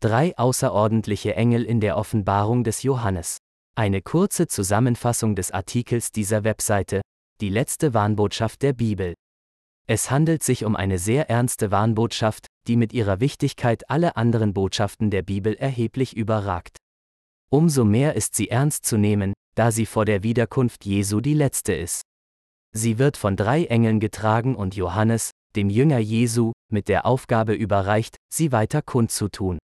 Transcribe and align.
Drei 0.00 0.38
außerordentliche 0.38 1.34
Engel 1.34 1.64
in 1.64 1.80
der 1.80 1.96
Offenbarung 1.96 2.62
des 2.62 2.84
Johannes. 2.84 3.38
Eine 3.74 4.00
kurze 4.00 4.46
Zusammenfassung 4.46 5.34
des 5.34 5.50
Artikels 5.50 6.12
dieser 6.12 6.44
Webseite, 6.44 7.00
die 7.40 7.48
letzte 7.48 7.94
Warnbotschaft 7.94 8.62
der 8.62 8.74
Bibel. 8.74 9.14
Es 9.88 10.08
handelt 10.12 10.44
sich 10.44 10.64
um 10.64 10.76
eine 10.76 11.00
sehr 11.00 11.28
ernste 11.28 11.72
Warnbotschaft, 11.72 12.46
die 12.68 12.76
mit 12.76 12.92
ihrer 12.92 13.18
Wichtigkeit 13.18 13.90
alle 13.90 14.16
anderen 14.16 14.54
Botschaften 14.54 15.10
der 15.10 15.22
Bibel 15.22 15.54
erheblich 15.54 16.16
überragt. 16.16 16.76
Umso 17.50 17.84
mehr 17.84 18.14
ist 18.14 18.36
sie 18.36 18.50
ernst 18.50 18.84
zu 18.84 18.98
nehmen, 18.98 19.32
da 19.56 19.72
sie 19.72 19.86
vor 19.86 20.04
der 20.04 20.22
Wiederkunft 20.22 20.84
Jesu 20.84 21.20
die 21.20 21.34
letzte 21.34 21.72
ist. 21.72 22.02
Sie 22.72 22.98
wird 22.98 23.16
von 23.16 23.34
drei 23.34 23.64
Engeln 23.64 23.98
getragen 23.98 24.54
und 24.54 24.76
Johannes, 24.76 25.32
dem 25.56 25.70
Jünger 25.70 25.98
Jesu, 25.98 26.52
mit 26.70 26.86
der 26.86 27.04
Aufgabe 27.04 27.54
überreicht, 27.54 28.14
sie 28.32 28.52
weiter 28.52 28.80
kundzutun. 28.80 29.58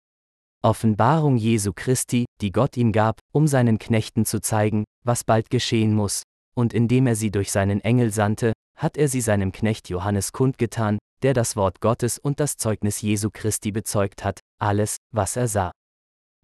Offenbarung 0.63 1.39
Jesu 1.39 1.73
Christi, 1.75 2.27
die 2.43 2.53
Gott 2.53 2.77
ihm 2.77 2.93
gab, 2.93 3.19
um 3.33 3.47
seinen 3.47 3.79
Knechten 3.79 4.27
zu 4.27 4.43
zeigen, 4.43 4.85
was 5.03 5.25
bald 5.25 5.49
geschehen 5.49 5.95
muss, 5.95 6.25
und 6.55 6.75
indem 6.75 7.07
er 7.07 7.17
sie 7.17 7.31
durch 7.31 7.51
seinen 7.51 7.81
Engel 7.81 8.13
sandte, 8.13 8.53
hat 8.77 8.99
er 8.99 9.09
sie 9.09 9.23
seinem 9.23 9.53
Knecht 9.53 9.89
Johannes 9.89 10.33
kundgetan, 10.33 10.99
der 11.23 11.33
das 11.33 11.57
Wort 11.57 11.81
Gottes 11.81 12.19
und 12.19 12.41
das 12.41 12.59
Zeugnis 12.59 13.01
Jesu 13.01 13.31
Christi 13.33 13.73
bezeugt 13.73 14.23
hat, 14.23 14.41
alles, 14.61 14.99
was 15.15 15.37
er 15.37 15.49
sah. 15.49 15.73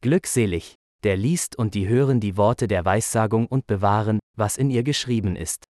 Glückselig, 0.00 0.76
der 1.02 1.18
liest 1.18 1.56
und 1.56 1.74
die 1.74 1.87
hören 1.87 2.18
die 2.18 2.38
Worte 2.38 2.68
der 2.68 2.87
Weissagung 2.87 3.46
und 3.46 3.66
bewahren, 3.66 4.18
was 4.34 4.56
in 4.56 4.70
ihr 4.70 4.82
geschrieben 4.82 5.37
ist. 5.37 5.64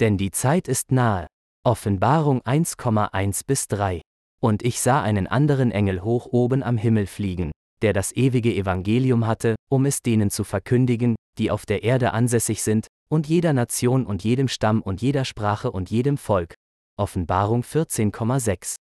Denn 0.00 0.18
die 0.18 0.32
Zeit 0.32 0.66
ist 0.66 0.90
nahe. 0.90 1.28
Offenbarung 1.64 2.40
1,1 2.42 3.42
bis 3.46 3.68
3. 3.68 4.00
Und 4.40 4.64
ich 4.64 4.80
sah 4.80 5.00
einen 5.00 5.28
anderen 5.28 5.70
Engel 5.70 6.02
hoch 6.02 6.26
oben 6.26 6.64
am 6.64 6.76
Himmel 6.76 7.06
fliegen, 7.06 7.52
der 7.82 7.92
das 7.92 8.12
ewige 8.12 8.54
Evangelium 8.54 9.26
hatte, 9.26 9.56
um 9.70 9.86
es 9.86 10.02
denen 10.02 10.30
zu 10.30 10.44
verkündigen, 10.44 11.16
die 11.38 11.50
auf 11.50 11.66
der 11.66 11.82
Erde 11.82 12.12
ansässig 12.12 12.62
sind, 12.62 12.86
und 13.10 13.26
jeder 13.26 13.52
Nation 13.52 14.04
und 14.04 14.24
jedem 14.24 14.48
Stamm 14.48 14.82
und 14.82 15.00
jeder 15.00 15.24
Sprache 15.24 15.70
und 15.70 15.90
jedem 15.90 16.18
Volk. 16.18 16.54
Offenbarung 16.98 17.62
14,6. 17.62 18.76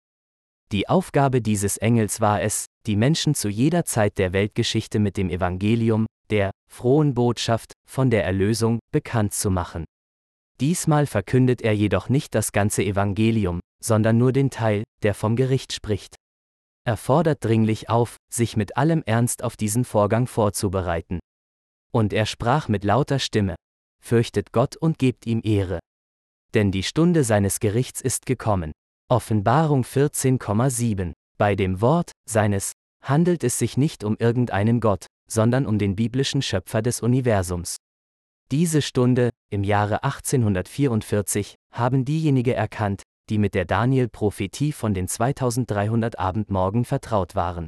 Die 0.72 0.90
Aufgabe 0.90 1.42
dieses 1.42 1.78
Engels 1.78 2.20
war 2.20 2.42
es, 2.42 2.66
die 2.88 2.98
Menschen 2.98 3.36
zu 3.36 3.48
jeder 3.48 3.86
Zeit 3.86 4.18
der 4.18 4.34
Weltgeschichte 4.34 5.00
mit 5.00 5.16
dem 5.16 5.30
Evangelium, 5.30 6.08
der 6.30 6.52
frohen 6.70 7.14
Botschaft 7.14 7.72
von 7.88 8.10
der 8.10 8.26
Erlösung, 8.26 8.80
bekannt 8.92 9.34
zu 9.34 9.50
machen. 9.50 9.86
Diesmal 10.60 11.06
verkündet 11.06 11.62
er 11.62 11.74
jedoch 11.74 12.10
nicht 12.10 12.36
das 12.36 12.52
ganze 12.52 12.84
Evangelium, 12.84 13.62
sondern 13.82 14.18
nur 14.18 14.34
den 14.34 14.50
Teil, 14.50 14.84
der 15.04 15.14
vom 15.14 15.36
Gericht 15.36 15.72
spricht. 15.72 16.16
Er 16.86 16.98
fordert 16.98 17.44
dringlich 17.44 17.90
auf, 17.90 18.17
sich 18.32 18.58
mit 18.58 18.78
allem 18.78 19.04
Ernst 19.06 19.44
auf 19.44 19.58
diesen 19.58 19.86
Vorgang 19.86 20.28
vorzubereiten. 20.28 21.20
Und 21.94 22.14
er 22.14 22.26
sprach 22.26 22.68
mit 22.68 22.84
lauter 22.84 23.20
Stimme, 23.20 23.56
Fürchtet 24.00 24.52
Gott 24.52 24.76
und 24.76 25.00
gebt 25.00 25.26
ihm 25.26 25.42
Ehre. 25.44 25.80
Denn 26.54 26.72
die 26.72 26.84
Stunde 26.84 27.24
seines 27.24 27.60
Gerichts 27.60 28.02
ist 28.02 28.26
gekommen. 28.26 28.72
Offenbarung 29.10 29.84
14,7 29.84 31.14
Bei 31.38 31.56
dem 31.56 31.82
Wort 31.82 32.12
seines 32.30 32.74
handelt 33.04 33.44
es 33.44 33.58
sich 33.58 33.78
nicht 33.78 34.04
um 34.04 34.18
irgendeinen 34.18 34.80
Gott, 34.80 35.08
sondern 35.30 35.66
um 35.66 35.78
den 35.78 35.96
biblischen 35.96 36.42
Schöpfer 36.42 36.82
des 36.82 37.02
Universums. 37.02 37.78
Diese 38.52 38.82
Stunde, 38.82 39.30
im 39.50 39.64
Jahre 39.64 40.04
1844, 40.04 41.56
haben 41.74 42.06
diejenigen 42.06 42.54
erkannt, 42.54 43.04
die 43.30 43.38
mit 43.38 43.54
der 43.54 43.66
Daniel-Prophetie 43.66 44.72
von 44.72 44.94
den 44.94 45.08
2300 45.08 46.18
Abendmorgen 46.18 46.86
vertraut 46.86 47.36
waren. 47.36 47.68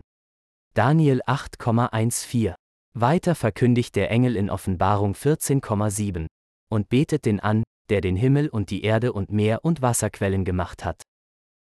Daniel 0.73 1.21
8,14 1.23 2.53
Weiter 2.93 3.35
verkündigt 3.35 3.95
der 3.95 4.11
Engel 4.11 4.35
in 4.35 4.49
Offenbarung 4.49 5.13
14,7 5.13 6.27
und 6.71 6.89
betet 6.89 7.25
den 7.25 7.39
an, 7.39 7.63
der 7.89 8.01
den 8.01 8.15
Himmel 8.15 8.49
und 8.49 8.69
die 8.69 8.83
Erde 8.83 9.11
und 9.11 9.31
Meer 9.31 9.65
und 9.65 9.81
Wasserquellen 9.81 10.45
gemacht 10.45 10.85
hat. 10.85 11.01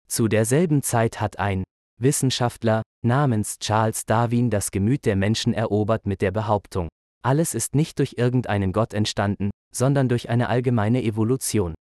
Zu 0.06 0.28
derselben 0.28 0.82
Zeit 0.82 1.20
hat 1.20 1.38
ein 1.38 1.64
Wissenschaftler 2.00 2.82
namens 3.04 3.58
Charles 3.58 4.06
Darwin 4.06 4.50
das 4.50 4.70
Gemüt 4.70 5.04
der 5.06 5.16
Menschen 5.16 5.54
erobert 5.54 6.06
mit 6.06 6.22
der 6.22 6.30
Behauptung, 6.30 6.88
alles 7.22 7.54
ist 7.54 7.74
nicht 7.74 7.98
durch 7.98 8.14
irgendeinen 8.16 8.72
Gott 8.72 8.94
entstanden, 8.94 9.50
sondern 9.74 10.08
durch 10.08 10.28
eine 10.28 10.48
allgemeine 10.48 11.02
Evolution. 11.02 11.74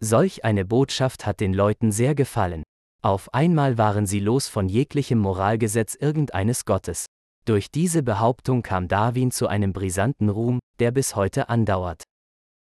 Solch 0.00 0.44
eine 0.44 0.64
Botschaft 0.64 1.26
hat 1.26 1.40
den 1.40 1.54
Leuten 1.54 1.92
sehr 1.92 2.14
gefallen. 2.14 2.62
Auf 3.04 3.34
einmal 3.34 3.76
waren 3.76 4.06
sie 4.06 4.18
los 4.18 4.48
von 4.48 4.66
jeglichem 4.66 5.18
Moralgesetz 5.18 5.94
irgendeines 5.94 6.64
Gottes. 6.64 7.04
Durch 7.44 7.70
diese 7.70 8.02
Behauptung 8.02 8.62
kam 8.62 8.88
Darwin 8.88 9.30
zu 9.30 9.46
einem 9.46 9.74
brisanten 9.74 10.30
Ruhm, 10.30 10.58
der 10.78 10.90
bis 10.90 11.14
heute 11.14 11.50
andauert. 11.50 12.04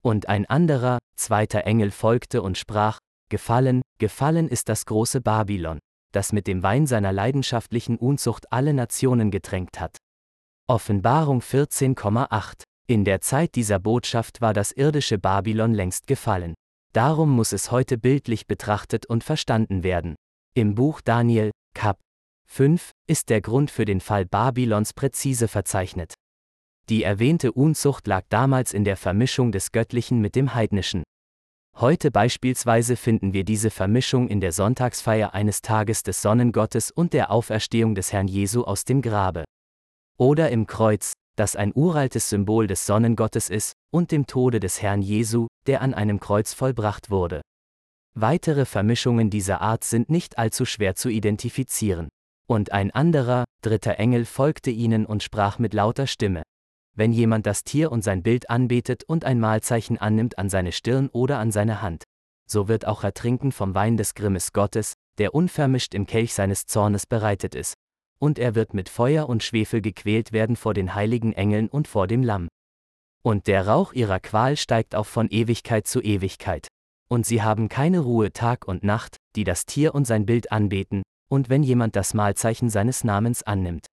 Und 0.03 0.29
ein 0.29 0.45
anderer, 0.45 0.99
zweiter 1.15 1.65
Engel 1.65 1.89
folgte 1.89 2.43
und 2.43 2.59
sprach, 2.59 2.99
Gefallen, 3.31 3.81
gefallen 3.97 4.47
ist 4.47 4.69
das 4.69 4.85
große 4.85 5.19
Babylon, 5.19 5.79
das 6.13 6.31
mit 6.31 6.45
dem 6.45 6.61
Wein 6.61 6.85
seiner 6.85 7.11
leidenschaftlichen 7.11 7.97
Unzucht 7.97 8.53
alle 8.53 8.75
Nationen 8.75 9.31
getränkt 9.31 9.79
hat. 9.79 9.97
Offenbarung 10.67 11.41
14,8 11.41 12.61
In 12.87 13.03
der 13.03 13.21
Zeit 13.21 13.55
dieser 13.55 13.79
Botschaft 13.79 14.41
war 14.41 14.53
das 14.53 14.73
irdische 14.73 15.17
Babylon 15.17 15.73
längst 15.73 16.05
gefallen. 16.05 16.53
Darum 16.93 17.29
muss 17.29 17.53
es 17.53 17.69
heute 17.69 17.97
bildlich 17.99 18.47
betrachtet 18.47 19.05
und 19.05 19.23
verstanden 19.23 19.83
werden. 19.83 20.15
Im 20.55 20.73
Buch 20.73 21.01
Daniel, 21.01 21.51
Kap 21.75 21.99
5, 22.47 22.91
ist 23.07 23.29
der 23.29 23.41
Grund 23.41 23.69
für 23.69 23.85
den 23.85 24.01
Fall 24.01 24.25
Babylons 24.25 24.93
präzise 24.93 25.47
verzeichnet. 25.47 26.15
Die 26.89 27.03
erwähnte 27.03 27.51
Unzucht 27.51 28.07
lag 28.07 28.23
damals 28.29 28.73
in 28.73 28.83
der 28.83 28.97
Vermischung 28.97 29.51
des 29.51 29.71
Göttlichen 29.71 30.19
mit 30.19 30.35
dem 30.35 30.55
Heidnischen. 30.55 31.03
Heute 31.77 32.09
beispielsweise 32.09 32.95
finden 32.95 33.33
wir 33.33 33.43
diese 33.43 33.69
Vermischung 33.69 34.27
in 34.27 34.41
der 34.41 34.51
Sonntagsfeier 34.51 35.35
eines 35.35 35.61
Tages 35.61 36.01
des 36.01 36.23
Sonnengottes 36.23 36.89
und 36.89 37.13
der 37.13 37.29
Auferstehung 37.29 37.93
des 37.93 38.11
Herrn 38.11 38.27
Jesu 38.27 38.63
aus 38.63 38.83
dem 38.83 39.03
Grabe. 39.03 39.45
Oder 40.17 40.49
im 40.49 40.65
Kreuz, 40.65 41.13
das 41.39 41.55
ein 41.55 41.71
uraltes 41.73 42.29
Symbol 42.29 42.67
des 42.67 42.85
Sonnengottes 42.85 43.49
ist, 43.49 43.73
und 43.91 44.11
dem 44.11 44.27
Tode 44.27 44.59
des 44.59 44.81
Herrn 44.81 45.01
Jesu, 45.01 45.47
der 45.67 45.81
an 45.81 45.93
einem 45.93 46.19
Kreuz 46.19 46.53
vollbracht 46.53 47.09
wurde. 47.09 47.41
Weitere 48.13 48.65
Vermischungen 48.65 49.29
dieser 49.29 49.61
Art 49.61 49.83
sind 49.83 50.09
nicht 50.09 50.37
allzu 50.37 50.65
schwer 50.65 50.95
zu 50.95 51.09
identifizieren. 51.09 52.09
Und 52.47 52.71
ein 52.71 52.91
anderer, 52.91 53.45
dritter 53.61 53.99
Engel 53.99 54.25
folgte 54.25 54.71
ihnen 54.71 55.05
und 55.05 55.23
sprach 55.23 55.59
mit 55.59 55.73
lauter 55.73 56.07
Stimme. 56.07 56.43
Wenn 56.95 57.13
jemand 57.13 57.45
das 57.45 57.63
Tier 57.63 57.91
und 57.91 58.03
sein 58.03 58.23
Bild 58.23 58.49
anbetet 58.49 59.03
und 59.05 59.23
ein 59.23 59.39
Mahlzeichen 59.39 59.97
annimmt 59.97 60.37
an 60.37 60.49
seine 60.49 60.73
Stirn 60.73 61.07
oder 61.09 61.39
an 61.39 61.51
seine 61.51 61.81
Hand, 61.81 62.03
so 62.45 62.67
wird 62.67 62.85
auch 62.85 63.03
er 63.03 63.13
trinken 63.13 63.51
vom 63.51 63.75
Wein 63.75 63.95
des 63.95 64.15
Grimmes 64.15 64.51
Gottes, 64.51 64.95
der 65.19 65.33
unvermischt 65.35 65.93
im 65.93 66.07
Kelch 66.07 66.33
seines 66.33 66.65
Zornes 66.65 67.05
bereitet 67.05 67.55
ist, 67.55 67.75
und 68.19 68.37
er 68.37 68.55
wird 68.55 68.73
mit 68.73 68.89
Feuer 68.89 69.27
und 69.27 69.43
Schwefel 69.43 69.81
gequält 69.81 70.31
werden 70.31 70.55
vor 70.55 70.73
den 70.73 70.93
heiligen 70.93 71.33
Engeln 71.33 71.69
und 71.69 71.87
vor 71.87 72.07
dem 72.07 72.23
Lamm. 72.23 72.47
Und 73.23 73.47
der 73.47 73.67
Rauch 73.67 73.93
ihrer 73.93 74.19
Qual 74.19 74.55
steigt 74.57 74.95
auf 74.95 75.07
von 75.07 75.29
Ewigkeit 75.29 75.87
zu 75.87 76.01
Ewigkeit. 76.01 76.67
Und 77.09 77.25
sie 77.25 77.41
haben 77.41 77.69
keine 77.69 77.99
Ruhe 77.99 78.31
Tag 78.31 78.67
und 78.67 78.83
Nacht, 78.83 79.17
die 79.35 79.43
das 79.43 79.65
Tier 79.65 79.95
und 79.95 80.05
sein 80.05 80.25
Bild 80.25 80.51
anbeten, 80.51 81.01
und 81.29 81.49
wenn 81.49 81.63
jemand 81.63 81.95
das 81.95 82.13
Mahlzeichen 82.13 82.69
seines 82.69 83.03
Namens 83.03 83.43
annimmt. 83.43 83.87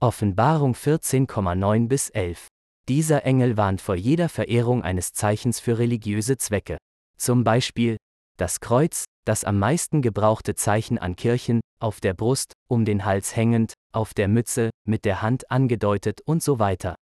Offenbarung 0.00 0.74
14,9 0.74 1.88
bis 1.88 2.10
11. 2.10 2.48
Dieser 2.88 3.24
Engel 3.24 3.56
warnt 3.56 3.80
vor 3.80 3.94
jeder 3.94 4.28
Verehrung 4.28 4.82
eines 4.82 5.12
Zeichens 5.12 5.60
für 5.60 5.78
religiöse 5.78 6.36
Zwecke. 6.36 6.78
Zum 7.16 7.44
Beispiel, 7.44 7.96
das 8.36 8.58
Kreuz, 8.58 9.04
das 9.24 9.44
am 9.44 9.58
meisten 9.58 10.02
gebrauchte 10.02 10.56
Zeichen 10.56 10.98
an 10.98 11.14
Kirchen, 11.14 11.60
auf 11.82 12.00
der 12.00 12.14
Brust, 12.14 12.54
um 12.68 12.84
den 12.84 13.04
Hals 13.04 13.36
hängend, 13.36 13.74
auf 13.92 14.14
der 14.14 14.28
Mütze, 14.28 14.70
mit 14.86 15.04
der 15.04 15.22
Hand 15.22 15.50
angedeutet 15.50 16.20
und 16.22 16.42
so 16.42 16.58
weiter. 16.58 16.94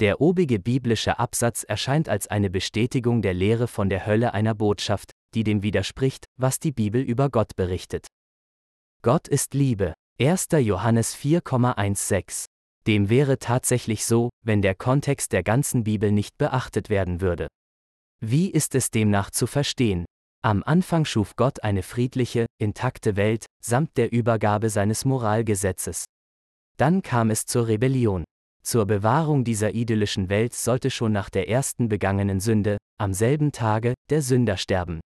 Der 0.00 0.20
obige 0.20 0.58
biblische 0.58 1.18
Absatz 1.18 1.62
erscheint 1.62 2.08
als 2.08 2.26
eine 2.26 2.50
Bestätigung 2.50 3.22
der 3.22 3.34
Lehre 3.34 3.68
von 3.68 3.88
der 3.88 4.06
Hölle 4.06 4.34
einer 4.34 4.54
Botschaft, 4.54 5.12
die 5.34 5.44
dem 5.44 5.62
widerspricht, 5.62 6.26
was 6.36 6.58
die 6.58 6.72
Bibel 6.72 7.00
über 7.02 7.30
Gott 7.30 7.54
berichtet. 7.56 8.08
Gott 9.02 9.28
ist 9.28 9.54
Liebe. 9.54 9.94
1. 10.20 10.48
Johannes 10.52 11.16
4,16. 11.16 12.46
Dem 12.86 13.08
wäre 13.10 13.38
tatsächlich 13.38 14.04
so, 14.04 14.30
wenn 14.44 14.60
der 14.60 14.74
Kontext 14.74 15.32
der 15.32 15.42
ganzen 15.42 15.84
Bibel 15.84 16.10
nicht 16.10 16.36
beachtet 16.36 16.90
werden 16.90 17.20
würde. 17.20 17.46
Wie 18.20 18.50
ist 18.50 18.74
es 18.74 18.90
demnach 18.90 19.30
zu 19.30 19.46
verstehen? 19.46 20.04
Am 20.44 20.64
Anfang 20.66 21.04
schuf 21.04 21.36
Gott 21.36 21.62
eine 21.62 21.84
friedliche, 21.84 22.46
intakte 22.58 23.14
Welt, 23.14 23.46
samt 23.64 23.96
der 23.96 24.10
Übergabe 24.10 24.70
seines 24.70 25.04
Moralgesetzes. 25.04 26.04
Dann 26.76 27.02
kam 27.02 27.30
es 27.30 27.46
zur 27.46 27.68
Rebellion. 27.68 28.24
Zur 28.64 28.86
Bewahrung 28.86 29.44
dieser 29.44 29.72
idyllischen 29.72 30.28
Welt 30.30 30.52
sollte 30.52 30.90
schon 30.90 31.12
nach 31.12 31.30
der 31.30 31.48
ersten 31.48 31.88
begangenen 31.88 32.40
Sünde, 32.40 32.78
am 32.98 33.14
selben 33.14 33.52
Tage, 33.52 33.94
der 34.10 34.20
Sünder 34.20 34.56
sterben. 34.56 35.00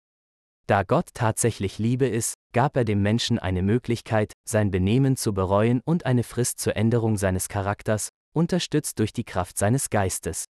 Da 0.68 0.84
Gott 0.84 1.10
tatsächlich 1.14 1.80
Liebe 1.80 2.08
ist, 2.08 2.36
gab 2.54 2.78
er 2.78 2.86
dem 2.86 3.02
Menschen 3.02 3.38
eine 3.38 3.62
Möglichkeit, 3.62 4.32
sein 4.48 4.72
Benehmen 4.72 5.18
zu 5.18 5.34
bereuen 5.34 5.82
und 5.84 6.06
eine 6.06 6.24
Frist 6.24 6.60
zur 6.60 6.78
Änderung 6.78 7.18
seines 7.18 7.50
Charakters, 7.50 8.08
unterstützt 8.34 9.00
durch 9.00 9.12
die 9.12 9.26
Kraft 9.26 9.58
seines 9.58 9.90
Geistes. 9.90 10.46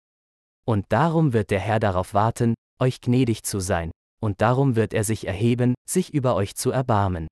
Und 0.67 0.85
darum 0.91 1.33
wird 1.33 1.51
der 1.51 1.61
Herr 1.61 1.81
darauf 1.81 2.13
warten, 2.13 2.53
euch 2.79 3.01
gnädig 3.01 3.45
zu 3.45 3.61
sein, 3.61 3.91
und 4.25 4.41
darum 4.41 4.75
wird 4.75 4.95
er 4.95 5.05
sich 5.05 5.27
erheben, 5.27 5.75
sich 5.89 6.13
über 6.13 6.35
euch 6.35 6.57
zu 6.57 6.71
erbarmen. 6.71 7.29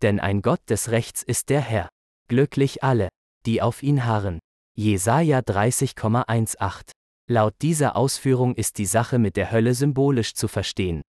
Denn 0.00 0.20
ein 0.20 0.40
Gott 0.40 0.60
des 0.70 0.90
Rechts 0.90 1.22
ist 1.22 1.50
der 1.50 1.60
Herr. 1.60 1.88
Glücklich 2.28 2.82
alle, 2.82 3.08
die 3.44 3.60
auf 3.60 3.82
ihn 3.82 4.06
harren. 4.06 4.38
Jesaja 4.74 5.40
30,18 5.40 6.92
Laut 7.28 7.54
dieser 7.60 7.96
Ausführung 7.96 8.54
ist 8.54 8.78
die 8.78 8.86
Sache 8.86 9.18
mit 9.18 9.36
der 9.36 9.50
Hölle 9.50 9.74
symbolisch 9.74 10.34
zu 10.34 10.48
verstehen. 10.48 11.02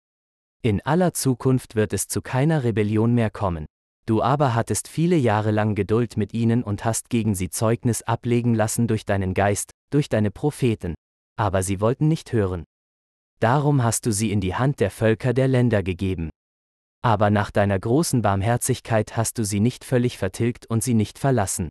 In 0.62 0.80
aller 0.84 1.12
Zukunft 1.12 1.74
wird 1.74 1.92
es 1.92 2.06
zu 2.06 2.22
keiner 2.22 2.64
Rebellion 2.64 3.14
mehr 3.14 3.30
kommen. 3.30 3.66
Du 4.06 4.22
aber 4.22 4.54
hattest 4.54 4.88
viele 4.88 5.16
Jahre 5.16 5.50
lang 5.50 5.74
Geduld 5.74 6.16
mit 6.16 6.34
ihnen 6.34 6.62
und 6.62 6.84
hast 6.84 7.10
gegen 7.10 7.34
sie 7.34 7.50
Zeugnis 7.50 8.02
ablegen 8.02 8.54
lassen 8.54 8.88
durch 8.88 9.04
deinen 9.04 9.34
Geist, 9.34 9.72
durch 9.90 10.08
deine 10.08 10.30
Propheten. 10.30 10.94
Aber 11.36 11.62
sie 11.62 11.80
wollten 11.80 12.08
nicht 12.08 12.32
hören. 12.32 12.64
Darum 13.40 13.82
hast 13.82 14.04
du 14.04 14.12
sie 14.12 14.30
in 14.30 14.40
die 14.40 14.54
Hand 14.54 14.80
der 14.80 14.90
Völker 14.90 15.32
der 15.32 15.48
Länder 15.48 15.82
gegeben. 15.82 16.28
Aber 17.02 17.30
nach 17.30 17.50
deiner 17.50 17.78
großen 17.78 18.20
Barmherzigkeit 18.20 19.16
hast 19.16 19.38
du 19.38 19.44
sie 19.44 19.60
nicht 19.60 19.84
völlig 19.84 20.18
vertilgt 20.18 20.66
und 20.66 20.82
sie 20.82 20.92
nicht 20.92 21.18
verlassen. 21.18 21.70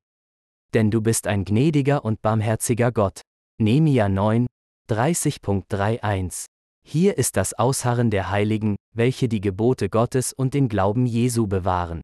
Denn 0.74 0.90
du 0.90 1.02
bist 1.02 1.28
ein 1.28 1.46
gnädiger 1.46 2.04
und 2.04 2.24
barmherziger 2.24 2.92
Gott. 2.92 3.22
Nehemia 3.60 4.10
9, 4.10 4.48
30.31. 4.90 6.46
Hier 6.84 7.20
ist 7.20 7.38
das 7.38 7.54
Ausharren 7.54 8.10
der 8.10 8.32
Heiligen, 8.32 8.76
welche 8.96 9.30
die 9.30 9.42
Gebote 9.42 9.90
Gottes 9.90 10.34
und 10.34 10.56
den 10.56 10.70
Glauben 10.70 11.06
Jesu 11.06 11.46
bewahren. 11.46 12.02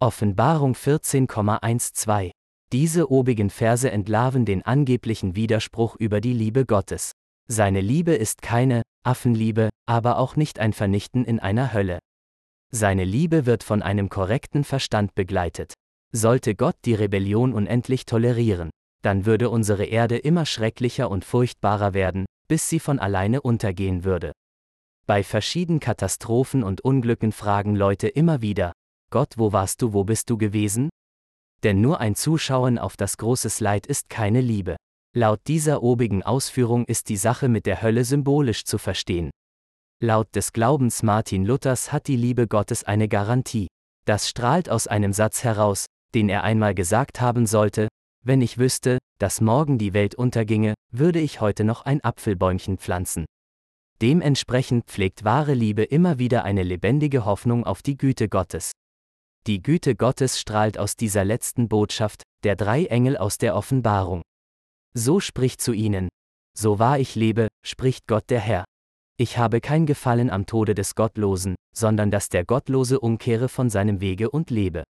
Offenbarung 0.00 0.72
14,12. 0.74 2.30
Diese 2.72 3.10
obigen 3.10 3.50
Verse 3.50 3.90
entlarven 3.90 4.46
den 4.46 4.62
angeblichen 4.62 5.36
Widerspruch 5.36 5.96
über 5.96 6.22
die 6.22 6.32
Liebe 6.32 6.64
Gottes. 6.64 7.12
Seine 7.48 7.80
Liebe 7.80 8.12
ist 8.14 8.42
keine 8.42 8.82
Affenliebe, 9.04 9.70
aber 9.86 10.18
auch 10.18 10.34
nicht 10.34 10.58
ein 10.58 10.72
Vernichten 10.72 11.24
in 11.24 11.38
einer 11.38 11.72
Hölle. 11.72 12.00
Seine 12.72 13.04
Liebe 13.04 13.46
wird 13.46 13.62
von 13.62 13.82
einem 13.82 14.08
korrekten 14.08 14.64
Verstand 14.64 15.14
begleitet. 15.14 15.74
Sollte 16.12 16.54
Gott 16.56 16.76
die 16.84 16.94
Rebellion 16.94 17.52
unendlich 17.52 18.04
tolerieren, 18.04 18.70
dann 19.02 19.26
würde 19.26 19.50
unsere 19.50 19.84
Erde 19.84 20.18
immer 20.18 20.46
schrecklicher 20.46 21.08
und 21.08 21.24
furchtbarer 21.24 21.94
werden, 21.94 22.26
bis 22.48 22.68
sie 22.68 22.80
von 22.80 22.98
alleine 22.98 23.40
untergehen 23.40 24.02
würde. 24.02 24.32
Bei 25.06 25.22
verschiedenen 25.22 25.78
Katastrophen 25.78 26.64
und 26.64 26.80
Unglücken 26.80 27.30
fragen 27.30 27.76
Leute 27.76 28.08
immer 28.08 28.42
wieder, 28.42 28.72
Gott, 29.10 29.34
wo 29.36 29.52
warst 29.52 29.82
du, 29.82 29.92
wo 29.92 30.02
bist 30.02 30.30
du 30.30 30.36
gewesen? 30.36 30.90
Denn 31.62 31.80
nur 31.80 32.00
ein 32.00 32.16
Zuschauen 32.16 32.78
auf 32.78 32.96
das 32.96 33.16
große 33.16 33.62
Leid 33.62 33.86
ist 33.86 34.08
keine 34.10 34.40
Liebe. 34.40 34.76
Laut 35.14 35.40
dieser 35.46 35.82
obigen 35.82 36.22
Ausführung 36.22 36.84
ist 36.86 37.08
die 37.08 37.16
Sache 37.16 37.48
mit 37.48 37.66
der 37.66 37.82
Hölle 37.82 38.04
symbolisch 38.04 38.64
zu 38.64 38.78
verstehen. 38.78 39.30
Laut 40.02 40.28
des 40.34 40.52
Glaubens 40.52 41.02
Martin 41.02 41.44
Luthers 41.44 41.92
hat 41.92 42.06
die 42.06 42.16
Liebe 42.16 42.46
Gottes 42.46 42.84
eine 42.84 43.08
Garantie. 43.08 43.68
Das 44.04 44.28
strahlt 44.28 44.68
aus 44.68 44.86
einem 44.86 45.12
Satz 45.12 45.42
heraus, 45.42 45.86
den 46.14 46.28
er 46.28 46.44
einmal 46.44 46.74
gesagt 46.74 47.20
haben 47.20 47.46
sollte, 47.46 47.88
wenn 48.22 48.42
ich 48.42 48.58
wüsste, 48.58 48.98
dass 49.18 49.40
morgen 49.40 49.78
die 49.78 49.94
Welt 49.94 50.14
unterginge, 50.14 50.74
würde 50.92 51.20
ich 51.20 51.40
heute 51.40 51.64
noch 51.64 51.82
ein 51.82 52.02
Apfelbäumchen 52.02 52.76
pflanzen. 52.76 53.24
Dementsprechend 54.02 54.86
pflegt 54.86 55.24
wahre 55.24 55.54
Liebe 55.54 55.82
immer 55.82 56.18
wieder 56.18 56.44
eine 56.44 56.62
lebendige 56.62 57.24
Hoffnung 57.24 57.64
auf 57.64 57.82
die 57.82 57.96
Güte 57.96 58.28
Gottes. 58.28 58.72
Die 59.46 59.62
Güte 59.62 59.94
Gottes 59.94 60.40
strahlt 60.40 60.76
aus 60.76 60.96
dieser 60.96 61.24
letzten 61.24 61.68
Botschaft, 61.68 62.22
der 62.42 62.56
drei 62.56 62.84
Engel 62.86 63.16
aus 63.16 63.38
der 63.38 63.56
Offenbarung. 63.56 64.22
So 64.96 65.20
spricht 65.20 65.60
zu 65.60 65.72
ihnen, 65.72 66.08
so 66.56 66.78
wahr 66.78 66.98
ich 66.98 67.14
lebe, 67.14 67.48
spricht 67.64 68.06
Gott 68.06 68.30
der 68.30 68.40
Herr. 68.40 68.64
Ich 69.18 69.36
habe 69.36 69.60
kein 69.60 69.84
Gefallen 69.84 70.30
am 70.30 70.46
Tode 70.46 70.74
des 70.74 70.94
Gottlosen, 70.94 71.54
sondern 71.74 72.10
dass 72.10 72.28
der 72.28 72.44
Gottlose 72.44 73.00
umkehre 73.00 73.48
von 73.48 73.68
seinem 73.68 74.00
Wege 74.00 74.30
und 74.30 74.50
lebe. 74.50 74.84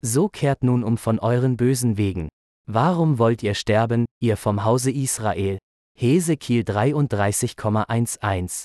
So 0.00 0.28
kehrt 0.28 0.62
nun 0.62 0.84
um 0.84 0.96
von 0.96 1.18
euren 1.18 1.56
bösen 1.56 1.96
Wegen, 1.96 2.28
Warum 2.68 3.18
wollt 3.18 3.42
ihr 3.42 3.54
sterben, 3.54 4.06
ihr 4.20 4.36
vom 4.36 4.64
Hause 4.64 4.92
Israel? 4.92 5.58
Hesekiel 5.98 6.62
33,11 6.62 8.62